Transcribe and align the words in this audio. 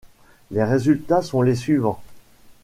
Les 0.49 0.63
résultats 0.63 1.21
sont 1.21 1.43
les 1.43 1.53
suivants. 1.53 2.01